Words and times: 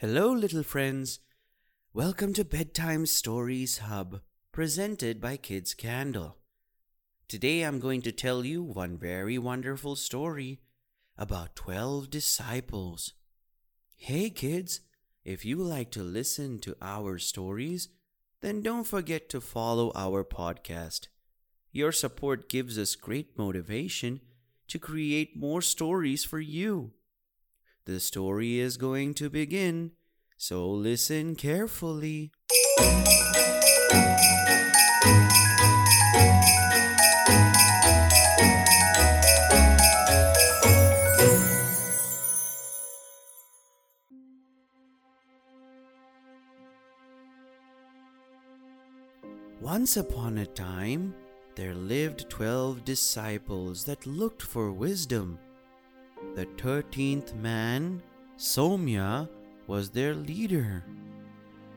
Hello, 0.00 0.30
little 0.30 0.62
friends. 0.62 1.18
Welcome 1.92 2.32
to 2.34 2.44
Bedtime 2.44 3.04
Stories 3.04 3.78
Hub, 3.78 4.20
presented 4.52 5.20
by 5.20 5.36
Kids 5.36 5.74
Candle. 5.74 6.36
Today 7.26 7.62
I'm 7.62 7.80
going 7.80 8.02
to 8.02 8.12
tell 8.12 8.44
you 8.44 8.62
one 8.62 8.96
very 8.96 9.38
wonderful 9.38 9.96
story 9.96 10.60
about 11.16 11.56
12 11.56 12.10
disciples. 12.10 13.14
Hey, 13.96 14.30
kids, 14.30 14.82
if 15.24 15.44
you 15.44 15.56
like 15.56 15.90
to 15.90 16.04
listen 16.04 16.60
to 16.60 16.76
our 16.80 17.18
stories, 17.18 17.88
then 18.40 18.62
don't 18.62 18.86
forget 18.86 19.28
to 19.30 19.40
follow 19.40 19.90
our 19.96 20.22
podcast. 20.22 21.08
Your 21.72 21.90
support 21.90 22.48
gives 22.48 22.78
us 22.78 22.94
great 22.94 23.36
motivation 23.36 24.20
to 24.68 24.78
create 24.78 25.36
more 25.36 25.60
stories 25.60 26.22
for 26.22 26.38
you. 26.38 26.92
The 27.88 28.00
story 28.00 28.58
is 28.60 28.76
going 28.76 29.14
to 29.14 29.30
begin, 29.30 29.92
so 30.36 30.68
listen 30.68 31.34
carefully. 31.34 32.32
Once 49.62 49.96
upon 49.96 50.36
a 50.36 50.44
time, 50.44 51.14
there 51.54 51.72
lived 51.72 52.28
twelve 52.28 52.84
disciples 52.84 53.84
that 53.84 54.06
looked 54.06 54.42
for 54.42 54.72
wisdom. 54.72 55.38
The 56.34 56.46
thirteenth 56.56 57.34
man, 57.34 58.02
Somya, 58.36 59.28
was 59.66 59.90
their 59.90 60.14
leader. 60.14 60.84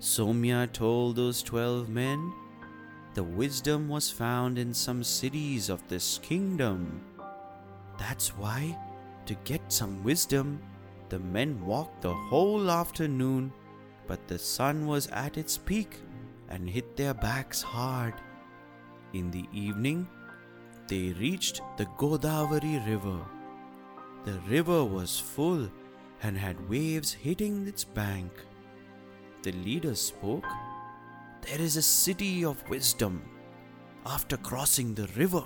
Somya 0.00 0.70
told 0.72 1.16
those 1.16 1.42
twelve 1.42 1.88
men 1.88 2.32
the 3.14 3.24
wisdom 3.24 3.88
was 3.88 4.10
found 4.10 4.58
in 4.58 4.72
some 4.72 5.02
cities 5.02 5.68
of 5.68 5.86
this 5.88 6.18
kingdom. 6.18 7.00
That's 7.98 8.36
why, 8.36 8.78
to 9.26 9.34
get 9.44 9.72
some 9.72 10.04
wisdom, 10.04 10.60
the 11.08 11.18
men 11.18 11.64
walked 11.64 12.02
the 12.02 12.14
whole 12.14 12.70
afternoon, 12.70 13.52
but 14.06 14.28
the 14.28 14.38
sun 14.38 14.86
was 14.86 15.08
at 15.08 15.36
its 15.38 15.56
peak 15.58 15.96
and 16.48 16.68
hit 16.68 16.96
their 16.96 17.14
backs 17.14 17.62
hard. 17.62 18.14
In 19.12 19.30
the 19.30 19.46
evening, 19.52 20.06
they 20.86 21.12
reached 21.12 21.62
the 21.78 21.86
Godavari 21.98 22.86
River. 22.86 23.20
The 24.24 24.38
river 24.48 24.84
was 24.84 25.18
full 25.18 25.70
and 26.22 26.36
had 26.36 26.68
waves 26.68 27.12
hitting 27.12 27.66
its 27.66 27.84
bank. 27.84 28.30
The 29.42 29.52
leader 29.52 29.94
spoke, 29.94 30.44
There 31.42 31.60
is 31.60 31.76
a 31.76 31.82
city 31.82 32.44
of 32.44 32.68
wisdom 32.68 33.22
after 34.04 34.36
crossing 34.36 34.94
the 34.94 35.08
river. 35.16 35.44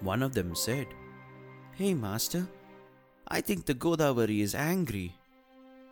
One 0.00 0.22
of 0.22 0.32
them 0.32 0.54
said, 0.54 0.86
Hey, 1.74 1.92
master, 1.92 2.48
I 3.28 3.42
think 3.42 3.66
the 3.66 3.74
Godavari 3.74 4.40
is 4.40 4.54
angry. 4.54 5.14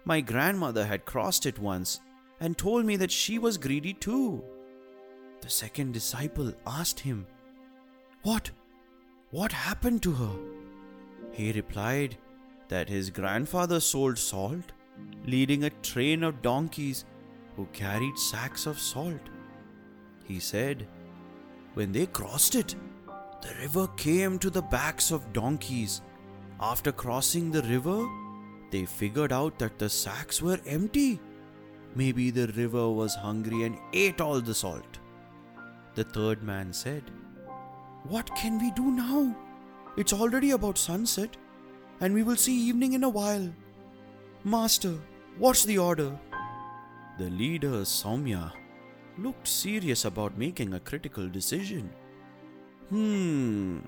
My 0.07 0.23
grandmother 0.23 0.87
had 0.87 1.05
crossed 1.05 1.45
it 1.45 1.59
once 1.59 2.01
and 2.41 2.57
told 2.57 2.87
me 2.87 2.97
that 2.97 3.11
she 3.11 3.39
was 3.39 3.59
greedy 3.59 3.93
too. 3.93 4.43
The 5.43 5.51
second 5.51 5.93
disciple 5.93 6.55
asked 6.67 7.01
him, 7.01 7.27
What? 8.23 8.51
What 9.31 9.53
happened 9.53 10.03
to 10.05 10.13
her? 10.13 10.56
He 11.37 11.53
replied 11.53 12.17
that 12.69 12.89
his 12.89 13.11
grandfather 13.11 13.79
sold 13.79 14.19
salt, 14.19 14.73
leading 15.27 15.65
a 15.65 15.70
train 15.89 16.25
of 16.25 16.41
donkeys 16.41 17.05
who 17.56 17.67
carried 17.75 18.19
sacks 18.19 18.65
of 18.65 18.78
salt. 18.78 19.20
He 20.25 20.41
said, 20.41 20.89
When 21.75 21.93
they 21.93 22.06
crossed 22.06 22.55
it, 22.55 22.75
the 23.43 23.55
river 23.61 23.87
came 23.99 24.38
to 24.38 24.49
the 24.49 24.62
backs 24.62 25.11
of 25.11 25.34
donkeys. 25.34 26.00
After 26.59 26.91
crossing 26.91 27.50
the 27.50 27.62
river, 27.62 28.09
they 28.71 28.87
figured 28.87 29.31
out 29.31 29.59
that 29.59 29.78
the 29.78 29.91
sacks 29.91 30.41
were 30.41 30.59
empty. 30.66 31.21
Maybe 31.94 32.31
the 32.31 32.49
river 32.49 32.91
was 32.91 33.15
hungry 33.15 33.65
and 33.65 33.78
ate 33.93 34.22
all 34.22 34.41
the 34.41 34.55
salt. 34.55 35.00
The 35.97 36.05
third 36.05 36.43
man 36.43 36.72
said, 36.72 37.11
What 38.05 38.34
can 38.34 38.59
we 38.59 38.71
do 38.71 38.91
now? 38.91 39.37
It's 39.97 40.12
already 40.12 40.51
about 40.51 40.77
sunset, 40.77 41.37
and 42.01 42.12
we 42.12 42.23
will 42.23 42.37
see 42.37 42.69
evening 42.69 42.93
in 42.93 43.05
a 43.05 43.09
while. 43.09 43.51
Master, 44.45 44.95
what's 45.39 45.65
the 45.65 45.79
order? 45.79 46.19
The 47.19 47.31
leader, 47.31 47.83
Soumya, 47.83 48.53
looked 49.17 49.49
serious 49.49 50.05
about 50.05 50.37
making 50.37 50.75
a 50.75 50.81
critical 50.81 51.29
decision. 51.29 51.91
Hmm. 52.91 53.79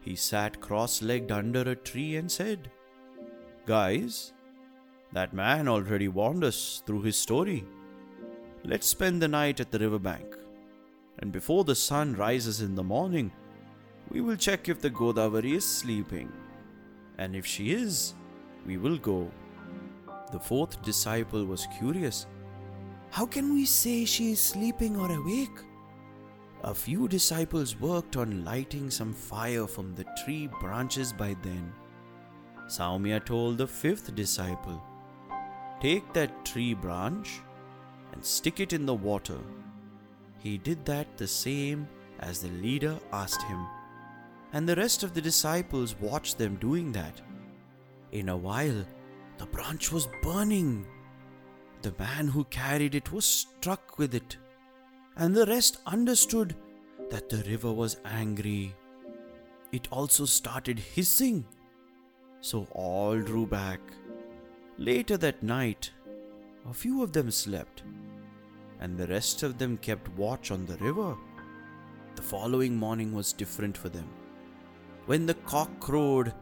He 0.00 0.14
sat 0.14 0.60
cross 0.60 1.02
legged 1.02 1.32
under 1.32 1.62
a 1.62 1.74
tree 1.74 2.14
and 2.16 2.30
said, 2.30 2.70
Guys, 3.66 4.32
that 5.12 5.34
man 5.34 5.66
already 5.66 6.06
warned 6.06 6.44
us 6.44 6.82
through 6.86 7.02
his 7.02 7.16
story. 7.16 7.66
Let's 8.64 8.86
spend 8.86 9.20
the 9.20 9.28
night 9.28 9.58
at 9.58 9.72
the 9.72 9.78
riverbank, 9.80 10.36
and 11.18 11.32
before 11.32 11.64
the 11.64 11.74
sun 11.74 12.14
rises 12.14 12.60
in 12.60 12.76
the 12.76 12.84
morning, 12.84 13.32
we 14.10 14.20
will 14.20 14.36
check 14.36 14.68
if 14.68 14.80
the 14.80 14.90
Godavari 14.90 15.54
is 15.54 15.64
sleeping. 15.64 16.32
And 17.18 17.36
if 17.36 17.46
she 17.46 17.72
is, 17.72 18.14
we 18.66 18.76
will 18.76 18.98
go. 18.98 19.30
The 20.32 20.40
fourth 20.40 20.82
disciple 20.82 21.44
was 21.44 21.68
curious. 21.78 22.26
How 23.10 23.26
can 23.26 23.52
we 23.52 23.64
say 23.64 24.04
she 24.04 24.32
is 24.32 24.40
sleeping 24.40 24.96
or 24.96 25.10
awake? 25.10 25.64
A 26.62 26.74
few 26.74 27.08
disciples 27.08 27.80
worked 27.80 28.16
on 28.16 28.44
lighting 28.44 28.90
some 28.90 29.14
fire 29.14 29.66
from 29.66 29.94
the 29.94 30.04
tree 30.24 30.48
branches 30.60 31.12
by 31.12 31.34
then. 31.42 31.72
Saumya 32.66 33.24
told 33.24 33.58
the 33.58 33.66
fifth 33.66 34.14
disciple, 34.14 34.82
Take 35.80 36.12
that 36.12 36.44
tree 36.44 36.74
branch 36.74 37.40
and 38.12 38.24
stick 38.24 38.60
it 38.60 38.72
in 38.72 38.84
the 38.86 38.94
water. 38.94 39.38
He 40.38 40.58
did 40.58 40.84
that 40.84 41.16
the 41.16 41.26
same 41.26 41.88
as 42.20 42.40
the 42.40 42.48
leader 42.48 42.98
asked 43.12 43.42
him, 43.42 43.66
and 44.52 44.68
the 44.68 44.76
rest 44.76 45.02
of 45.02 45.14
the 45.14 45.20
disciples 45.20 45.94
watched 46.00 46.38
them 46.38 46.56
doing 46.56 46.92
that. 46.92 47.20
In 48.12 48.28
a 48.28 48.36
while, 48.36 48.84
the 49.38 49.46
branch 49.46 49.92
was 49.92 50.08
burning. 50.22 50.86
The 51.82 51.94
man 51.98 52.28
who 52.28 52.44
carried 52.44 52.94
it 52.94 53.12
was 53.12 53.24
struck 53.24 53.98
with 53.98 54.14
it, 54.14 54.36
and 55.16 55.34
the 55.34 55.46
rest 55.46 55.78
understood 55.86 56.54
that 57.10 57.28
the 57.28 57.42
river 57.48 57.72
was 57.72 57.96
angry. 58.04 58.74
It 59.72 59.88
also 59.90 60.24
started 60.24 60.78
hissing, 60.78 61.46
so 62.40 62.66
all 62.72 63.18
drew 63.20 63.46
back. 63.46 63.80
Later 64.78 65.16
that 65.18 65.42
night, 65.42 65.90
a 66.68 66.74
few 66.74 67.02
of 67.02 67.12
them 67.12 67.30
slept, 67.30 67.82
and 68.80 68.96
the 68.96 69.06
rest 69.06 69.42
of 69.42 69.58
them 69.58 69.76
kept 69.76 70.08
watch 70.16 70.50
on 70.50 70.66
the 70.66 70.76
river. 70.78 71.16
The 72.16 72.22
following 72.22 72.76
morning 72.76 73.14
was 73.14 73.32
different 73.32 73.76
for 73.76 73.88
them. 73.88 74.08
When 75.10 75.26
the 75.26 75.34
cock 75.34 75.80
crowed, 75.80 76.32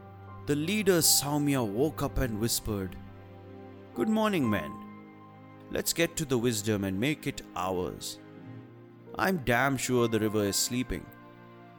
the 0.45 0.55
leader 0.55 0.99
Saumya 0.99 1.67
woke 1.67 2.03
up 2.03 2.19
and 2.19 2.39
whispered, 2.39 2.97
Good 3.95 4.11
morning, 4.11 4.51
men. 4.51 4.71
Let's 5.71 5.95
get 5.95 6.17
to 6.17 6.27
the 6.27 6.37
wisdom 6.37 6.85
and 6.85 7.01
make 7.01 7.27
it 7.27 7.41
ours. 7.57 8.19
I'm 9.15 9.39
damn 9.47 9.79
sure 9.79 10.07
the 10.07 10.21
river 10.21 10.45
is 10.45 10.57
sleeping, 10.57 11.07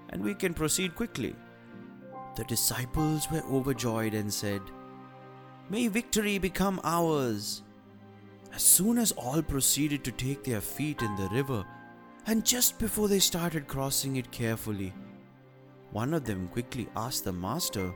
and 0.10 0.24
we 0.24 0.34
can 0.34 0.56
proceed 0.56 0.96
quickly. 0.96 1.36
The 2.36 2.46
disciples 2.46 3.30
were 3.30 3.44
overjoyed 3.44 4.16
and 4.16 4.34
said, 4.34 4.62
May 5.70 5.90
victory 5.90 6.40
become 6.40 6.82
ours. 6.84 7.62
As 8.52 8.64
soon 8.64 8.98
as 8.98 9.12
all 9.12 9.44
proceeded 9.44 10.04
to 10.06 10.12
take 10.12 10.44
their 10.44 10.60
feet 10.60 11.04
in 11.04 11.16
the 11.18 11.30
river, 11.30 11.64
and 12.26 12.44
just 12.44 12.80
before 12.80 13.08
they 13.08 13.20
started 13.20 13.68
crossing 13.68 14.16
it 14.16 14.32
carefully, 14.32 14.92
one 15.92 16.14
of 16.14 16.24
them 16.24 16.48
quickly 16.48 16.88
asked 16.96 17.24
the 17.24 17.34
master, 17.34 17.94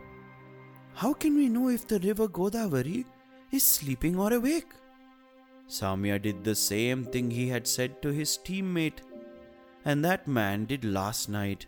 How 0.93 1.13
can 1.13 1.35
we 1.35 1.49
know 1.49 1.69
if 1.69 1.87
the 1.87 1.99
river 1.99 2.27
Godavari 2.27 3.05
is 3.51 3.63
sleeping 3.63 4.17
or 4.17 4.33
awake? 4.33 4.73
Samya 5.67 6.21
did 6.21 6.43
the 6.43 6.55
same 6.55 7.05
thing 7.05 7.29
he 7.31 7.47
had 7.47 7.67
said 7.67 8.01
to 8.01 8.09
his 8.09 8.37
teammate, 8.37 8.99
and 9.85 10.03
that 10.03 10.27
man 10.27 10.65
did 10.65 10.85
last 10.85 11.29
night. 11.29 11.65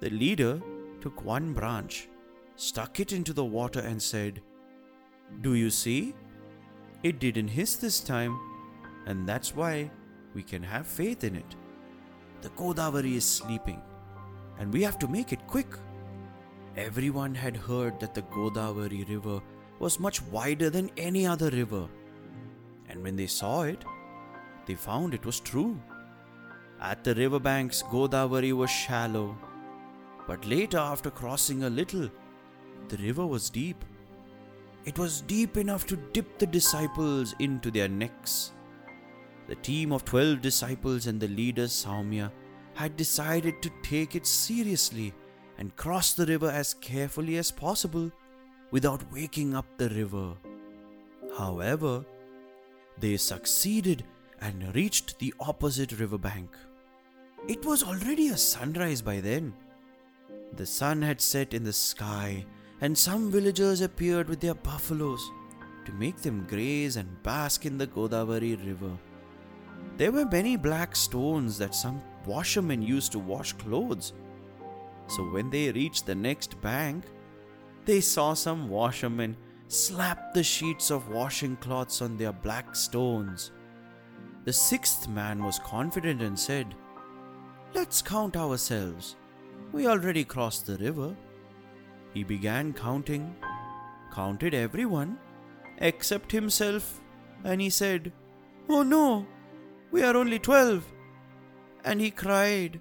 The 0.00 0.10
leader 0.10 0.60
took 1.00 1.24
one 1.24 1.52
branch, 1.52 2.08
stuck 2.56 3.00
it 3.00 3.12
into 3.12 3.32
the 3.32 3.44
water, 3.44 3.80
and 3.80 4.02
said, 4.02 4.40
Do 5.40 5.54
you 5.54 5.70
see? 5.70 6.14
It 7.02 7.18
didn't 7.18 7.48
hiss 7.48 7.76
this 7.76 8.00
time, 8.00 8.38
and 9.06 9.28
that's 9.28 9.54
why 9.54 9.90
we 10.34 10.42
can 10.42 10.62
have 10.62 10.86
faith 10.86 11.24
in 11.24 11.36
it. 11.36 11.56
The 12.42 12.50
Godavari 12.50 13.16
is 13.16 13.24
sleeping, 13.24 13.82
and 14.58 14.72
we 14.72 14.82
have 14.82 14.98
to 14.98 15.08
make 15.08 15.32
it 15.32 15.46
quick. 15.46 15.74
Everyone 16.76 17.34
had 17.34 17.56
heard 17.56 18.00
that 18.00 18.14
the 18.14 18.22
Godavari 18.22 19.08
river 19.08 19.40
was 19.78 20.00
much 20.00 20.22
wider 20.22 20.70
than 20.70 20.90
any 20.96 21.26
other 21.26 21.50
river 21.50 21.88
and 22.92 23.02
when 23.02 23.16
they 23.16 23.26
saw 23.26 23.62
it, 23.62 23.84
they 24.66 24.74
found 24.74 25.14
it 25.14 25.24
was 25.24 25.40
true. 25.40 25.80
At 26.80 27.04
the 27.04 27.14
riverbanks, 27.14 27.82
Godavari 27.82 28.52
was 28.52 28.70
shallow, 28.70 29.36
but 30.26 30.44
later, 30.46 30.78
after 30.78 31.10
crossing 31.10 31.64
a 31.64 31.70
little, 31.70 32.10
the 32.88 32.96
river 32.98 33.26
was 33.26 33.50
deep. 33.50 33.84
It 34.84 34.98
was 34.98 35.22
deep 35.22 35.56
enough 35.56 35.86
to 35.86 35.96
dip 35.96 36.38
the 36.38 36.46
disciples 36.46 37.34
into 37.38 37.70
their 37.70 37.88
necks. 37.88 38.52
The 39.48 39.54
team 39.56 39.92
of 39.92 40.04
12 40.04 40.42
disciples 40.42 41.06
and 41.06 41.20
the 41.20 41.28
leader 41.28 41.64
Saumya 41.64 42.30
had 42.74 42.96
decided 42.96 43.60
to 43.62 43.70
take 43.82 44.14
it 44.16 44.26
seriously 44.26 45.12
and 45.58 45.76
cross 45.76 46.14
the 46.14 46.26
river 46.26 46.50
as 46.50 46.74
carefully 46.74 47.36
as 47.36 47.50
possible 47.50 48.10
without 48.70 49.12
waking 49.12 49.54
up 49.54 49.66
the 49.76 49.88
river. 49.90 50.34
However, 51.36 52.04
they 52.98 53.16
succeeded 53.16 54.04
and 54.40 54.74
reached 54.74 55.18
the 55.18 55.32
opposite 55.40 55.98
riverbank. 55.98 56.56
It 57.48 57.64
was 57.64 57.82
already 57.82 58.28
a 58.28 58.36
sunrise 58.36 59.02
by 59.02 59.20
then. 59.20 59.54
The 60.54 60.66
sun 60.66 61.02
had 61.02 61.20
set 61.20 61.54
in 61.54 61.64
the 61.64 61.72
sky, 61.72 62.44
and 62.80 62.96
some 62.96 63.30
villagers 63.30 63.80
appeared 63.80 64.28
with 64.28 64.40
their 64.40 64.54
buffaloes 64.54 65.30
to 65.84 65.92
make 65.92 66.16
them 66.18 66.46
graze 66.48 66.96
and 66.96 67.22
bask 67.22 67.66
in 67.66 67.78
the 67.78 67.86
Godavari 67.86 68.56
river. 68.66 68.98
There 69.96 70.12
were 70.12 70.26
many 70.26 70.56
black 70.56 70.94
stones 70.96 71.58
that 71.58 71.74
some 71.74 72.02
washermen 72.26 72.82
used 72.82 73.12
to 73.12 73.18
wash 73.18 73.52
clothes. 73.52 74.12
So 75.06 75.22
when 75.24 75.50
they 75.50 75.72
reached 75.72 76.06
the 76.06 76.14
next 76.14 76.60
bank, 76.60 77.04
they 77.84 78.00
saw 78.00 78.34
some 78.34 78.68
washermen 78.68 79.36
slap 79.68 80.32
the 80.34 80.42
sheets 80.42 80.90
of 80.90 81.08
washing 81.08 81.56
cloths 81.56 82.02
on 82.02 82.16
their 82.16 82.32
black 82.32 82.76
stones. 82.76 83.52
The 84.44 84.52
sixth 84.52 85.08
man 85.08 85.42
was 85.42 85.58
confident 85.60 86.20
and 86.20 86.38
said, 86.38 86.74
Let's 87.74 88.02
count 88.02 88.36
ourselves. 88.36 89.16
We 89.72 89.86
already 89.86 90.24
crossed 90.24 90.66
the 90.66 90.76
river. 90.76 91.16
He 92.12 92.22
began 92.22 92.72
counting, 92.72 93.34
counted 94.12 94.52
everyone 94.52 95.18
except 95.78 96.30
himself, 96.30 97.00
and 97.44 97.60
he 97.60 97.70
said, 97.70 98.12
Oh 98.68 98.82
no, 98.82 99.26
we 99.90 100.02
are 100.02 100.16
only 100.16 100.38
twelve. 100.38 100.84
And 101.84 102.00
he 102.00 102.10
cried, 102.10 102.80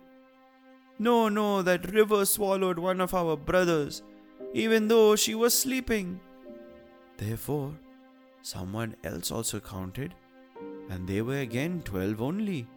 No, 1.00 1.30
no, 1.30 1.62
that 1.62 1.92
river 1.92 2.26
swallowed 2.26 2.80
one 2.80 3.02
of 3.02 3.14
our 3.14 3.36
brothers, 3.36 4.04
even 4.54 4.88
though 4.88 5.16
she 5.16 5.34
was 5.36 5.58
sleeping. 5.58 6.20
Therefore, 7.18 7.74
someone 8.42 8.96
else 9.04 9.32
also 9.32 9.60
counted, 9.60 10.14
and 10.90 11.08
they 11.08 11.22
were 11.22 11.40
again 11.40 11.82
twelve 11.84 12.22
only. 12.22 12.68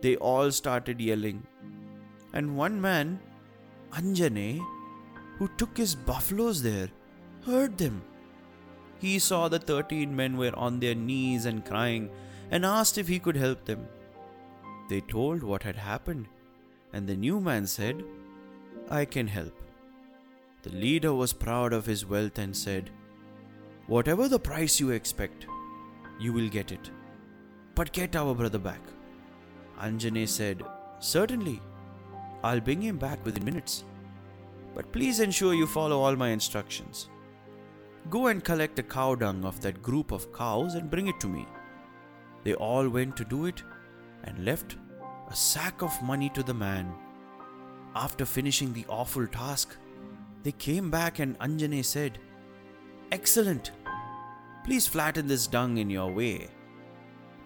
They 0.00 0.16
all 0.16 0.50
started 0.50 1.00
yelling, 1.00 1.46
and 2.32 2.56
one 2.56 2.80
man, 2.80 3.20
Anjane, 3.92 4.64
who 5.38 5.48
took 5.56 5.76
his 5.76 5.94
buffaloes 5.94 6.62
there, 6.62 6.88
heard 7.44 7.78
them. 7.78 8.02
He 9.00 9.18
saw 9.18 9.48
the 9.48 9.58
thirteen 9.58 10.14
men 10.14 10.36
were 10.36 10.54
on 10.56 10.80
their 10.80 10.94
knees 10.94 11.44
and 11.46 11.64
crying, 11.64 12.10
and 12.50 12.64
asked 12.64 12.98
if 12.98 13.08
he 13.08 13.18
could 13.18 13.36
help 13.36 13.64
them. 13.64 13.86
They 14.88 15.00
told 15.02 15.42
what 15.42 15.62
had 15.62 15.76
happened, 15.76 16.28
and 16.92 17.06
the 17.06 17.16
new 17.16 17.40
man 17.40 17.66
said, 17.66 18.02
I 18.90 19.04
can 19.04 19.26
help. 19.26 19.54
The 20.62 20.70
leader 20.70 21.14
was 21.14 21.32
proud 21.32 21.72
of 21.72 21.86
his 21.86 22.06
wealth 22.06 22.38
and 22.38 22.56
said, 22.56 22.90
Whatever 23.86 24.28
the 24.28 24.38
price 24.38 24.80
you 24.80 24.90
expect, 24.90 25.46
you 26.18 26.32
will 26.32 26.48
get 26.48 26.72
it. 26.72 26.90
But 27.74 27.92
get 27.92 28.16
our 28.16 28.34
brother 28.34 28.58
back. 28.58 28.80
Anjane 29.78 30.26
said, 30.26 30.62
Certainly, 31.00 31.60
I'll 32.42 32.60
bring 32.60 32.82
him 32.82 32.98
back 32.98 33.24
within 33.24 33.44
minutes. 33.44 33.84
But 34.74 34.92
please 34.92 35.20
ensure 35.20 35.54
you 35.54 35.66
follow 35.66 36.00
all 36.00 36.16
my 36.16 36.28
instructions. 36.30 37.08
Go 38.10 38.28
and 38.28 38.42
collect 38.42 38.76
the 38.76 38.82
cow 38.82 39.14
dung 39.14 39.44
of 39.44 39.60
that 39.60 39.82
group 39.82 40.12
of 40.12 40.32
cows 40.32 40.74
and 40.74 40.90
bring 40.90 41.08
it 41.08 41.20
to 41.20 41.28
me. 41.28 41.46
They 42.44 42.54
all 42.54 42.88
went 42.88 43.16
to 43.16 43.24
do 43.24 43.46
it 43.46 43.62
and 44.24 44.44
left 44.44 44.76
a 45.30 45.34
sack 45.36 45.82
of 45.82 46.02
money 46.02 46.30
to 46.30 46.42
the 46.42 46.54
man. 46.54 46.92
After 47.94 48.24
finishing 48.24 48.72
the 48.72 48.86
awful 48.88 49.26
task, 49.26 49.76
they 50.42 50.52
came 50.52 50.90
back 50.90 51.18
and 51.18 51.38
Anjane 51.38 51.84
said, 51.84 52.18
Excellent! 53.10 53.72
Please 54.64 54.86
flatten 54.86 55.26
this 55.26 55.46
dung 55.46 55.78
in 55.78 55.88
your 55.90 56.12
way. 56.12 56.48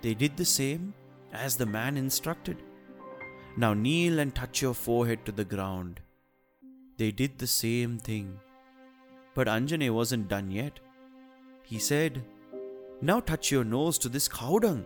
They 0.02 0.14
did 0.14 0.36
the 0.36 0.44
same 0.44 0.92
as 1.32 1.56
the 1.56 1.66
man 1.66 1.96
instructed. 1.96 2.62
Now 3.56 3.74
kneel 3.74 4.18
and 4.18 4.34
touch 4.34 4.60
your 4.60 4.74
forehead 4.74 5.24
to 5.26 5.32
the 5.32 5.44
ground. 5.44 6.00
They 6.96 7.10
did 7.10 7.38
the 7.38 7.46
same 7.46 7.98
thing. 7.98 8.38
But 9.34 9.46
Anjane 9.46 9.90
wasn't 9.92 10.28
done 10.28 10.50
yet. 10.50 10.80
He 11.62 11.78
said, 11.78 12.24
Now 13.00 13.20
touch 13.20 13.50
your 13.50 13.64
nose 13.64 13.98
to 13.98 14.08
this 14.08 14.28
cow 14.28 14.58
dung. 14.58 14.84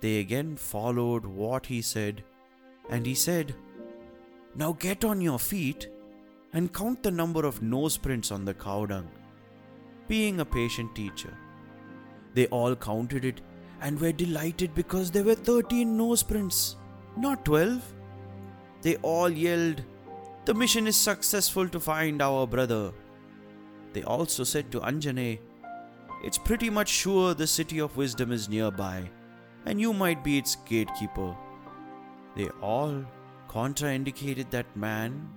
They 0.00 0.20
again 0.20 0.56
followed 0.56 1.24
what 1.26 1.66
he 1.66 1.82
said, 1.82 2.22
and 2.88 3.04
he 3.04 3.14
said, 3.14 3.54
Now 4.54 4.72
get 4.72 5.04
on 5.04 5.20
your 5.20 5.38
feet 5.38 5.88
and 6.52 6.72
count 6.72 7.02
the 7.02 7.10
number 7.10 7.44
of 7.44 7.62
nose 7.62 7.96
prints 7.96 8.30
on 8.30 8.44
the 8.44 8.54
cow 8.54 8.86
dung. 8.86 9.10
Being 10.06 10.40
a 10.40 10.44
patient 10.44 10.94
teacher, 10.94 11.36
they 12.34 12.46
all 12.46 12.76
counted 12.76 13.24
it 13.24 13.40
and 13.80 14.00
were 14.00 14.12
delighted 14.12 14.74
because 14.74 15.10
there 15.10 15.24
were 15.24 15.34
13 15.34 15.96
nose 15.96 16.22
prints, 16.22 16.76
not 17.16 17.44
12. 17.44 17.82
They 18.82 18.96
all 18.96 19.28
yelled, 19.28 19.82
The 20.44 20.54
mission 20.54 20.86
is 20.86 20.96
successful 20.96 21.68
to 21.68 21.80
find 21.80 22.22
our 22.22 22.46
brother. 22.46 22.92
They 23.92 24.04
also 24.04 24.44
said 24.44 24.70
to 24.72 24.80
Anjane, 24.80 25.40
It's 26.22 26.38
pretty 26.38 26.70
much 26.70 26.88
sure 26.88 27.34
the 27.34 27.46
city 27.46 27.80
of 27.80 27.96
wisdom 27.96 28.30
is 28.32 28.48
nearby 28.48 29.10
and 29.66 29.80
you 29.80 29.92
might 29.92 30.24
be 30.24 30.38
its 30.38 30.56
gatekeeper. 30.56 31.36
They 32.36 32.48
all 32.62 33.04
contraindicated 33.48 34.50
that 34.50 34.76
man, 34.76 35.28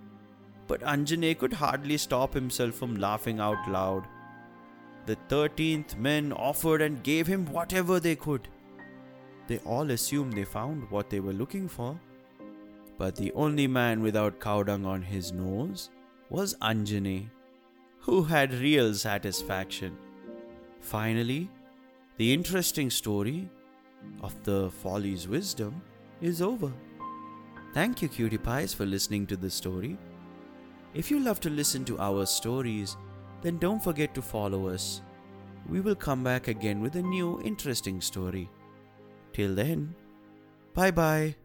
but 0.67 0.81
Anjane 0.81 1.37
could 1.37 1.53
hardly 1.53 1.97
stop 1.97 2.33
himself 2.33 2.75
from 2.75 2.95
laughing 2.95 3.39
out 3.39 3.69
loud. 3.69 4.05
The 5.05 5.17
thirteenth 5.27 5.97
men 5.97 6.31
offered 6.31 6.81
and 6.81 7.03
gave 7.03 7.27
him 7.27 7.45
whatever 7.45 7.99
they 7.99 8.15
could. 8.15 8.47
They 9.47 9.57
all 9.59 9.89
assumed 9.91 10.33
they 10.33 10.43
found 10.43 10.89
what 10.91 11.09
they 11.09 11.19
were 11.19 11.33
looking 11.33 11.67
for. 11.67 11.99
But 12.97 13.15
the 13.15 13.31
only 13.33 13.65
man 13.67 14.01
without 14.01 14.39
cow 14.39 14.61
dung 14.63 14.85
on 14.85 15.01
his 15.01 15.31
nose 15.31 15.89
was 16.29 16.55
Anjane, 16.61 17.29
who 17.99 18.23
had 18.23 18.53
real 18.53 18.93
satisfaction. 18.93 19.97
Finally, 20.79 21.49
the 22.17 22.31
interesting 22.31 22.89
story 22.89 23.49
of 24.21 24.41
the 24.43 24.69
Folly's 24.69 25.27
wisdom 25.27 25.81
is 26.21 26.41
over. 26.41 26.71
Thank 27.73 28.01
you, 28.01 28.09
cutie 28.09 28.37
pies, 28.37 28.73
for 28.73 28.85
listening 28.85 29.25
to 29.27 29.37
this 29.37 29.53
story. 29.53 29.97
If 30.93 31.09
you 31.09 31.19
love 31.19 31.39
to 31.41 31.49
listen 31.49 31.85
to 31.85 31.99
our 31.99 32.25
stories, 32.25 32.97
then 33.41 33.57
don't 33.57 33.81
forget 33.81 34.13
to 34.15 34.21
follow 34.21 34.67
us. 34.67 35.01
We 35.69 35.79
will 35.79 35.95
come 35.95 36.23
back 36.23 36.47
again 36.47 36.81
with 36.81 36.95
a 36.95 37.01
new 37.01 37.41
interesting 37.43 38.01
story. 38.01 38.49
Till 39.33 39.55
then, 39.55 39.95
bye 40.73 40.91
bye. 40.91 41.35